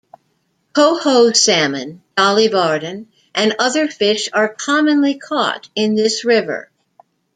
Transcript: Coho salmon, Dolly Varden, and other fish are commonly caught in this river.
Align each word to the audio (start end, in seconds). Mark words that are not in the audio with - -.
Coho 0.73 1.31
salmon, 1.31 2.01
Dolly 2.17 2.47
Varden, 2.47 3.09
and 3.35 3.53
other 3.59 3.87
fish 3.87 4.29
are 4.33 4.49
commonly 4.51 5.19
caught 5.19 5.69
in 5.75 5.93
this 5.93 6.25
river. 6.25 6.71